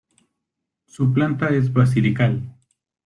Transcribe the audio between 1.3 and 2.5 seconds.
es basilical.